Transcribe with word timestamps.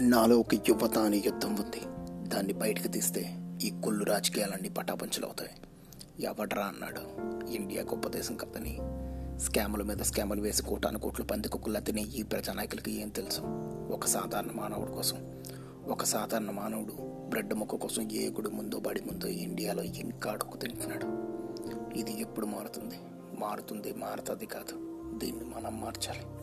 నాలో 0.00 0.38
ఒక 0.38 0.54
యువత 0.54 0.98
అనే 0.98 1.22
యుద్ధం 1.26 1.56
ఉంది. 1.56 1.80
దాన్ని 2.28 2.52
బయటకు 2.52 2.88
తీస్తే 2.88 3.38
ఈ 3.62 3.72
కుళ్ళు 3.84 4.04
రాజకీయాలన్నీ 4.04 4.68
పటాపంచలవుతాయి 4.68 5.50
ఎవడ్రా 6.20 6.64
అన్నాడు. 6.64 7.00
ఇండియా 7.52 7.82
గొప్ప 7.82 8.08
దేశం 8.08 8.36
కదని. 8.36 8.78
స్కాముల 9.40 9.82
మీద 9.82 9.96
స్కాములు 9.96 10.40
వేసి 10.40 10.62
కోటాను 10.62 10.98
కోట్లు 10.98 11.24
పందికొక్కులా 11.24 11.80
తినే 11.80 12.02
ఈ 12.02 12.22
ప్రజానాయకులకి 12.22 13.00
ఏం 13.00 13.08
తెలుసు? 13.08 13.40
ఒక 13.92 14.06
సాధారణ 14.06 14.48
మానవుడి 14.54 14.92
కోసం. 14.92 15.42
ఒక 15.88 16.04
సాధారణ 16.04 16.50
మానవుడు 16.50 16.92
బ్రెడ్ 17.28 17.54
మొక్క 17.54 17.74
కోసం 17.74 18.12
ఏ 18.12 18.28
గుడి 18.28 18.48
ముందో 18.48 18.80
బడి 18.80 19.00
ముందో 19.00 19.28
ఇండియాలో 19.28 19.82
ఇంకా 19.82 20.30
అడుగు 20.30 20.56
తింటున్నాడు? 20.56 21.06
ఇది 21.98 22.20
ఎప్పుడు 22.20 22.46
మారుతుంది? 22.46 22.94
మారుతుంది 23.38 23.92
మారుతుంది 23.92 24.46
కాదు. 24.46 24.74
దీన్ని 25.18 25.44
మనం 25.44 25.80
మార్చాలి. 25.80 26.41